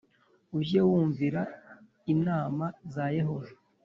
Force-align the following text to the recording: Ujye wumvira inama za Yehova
Ujye 0.57 0.81
wumvira 0.89 1.41
inama 2.13 2.65
za 2.93 3.05
Yehova 3.17 3.53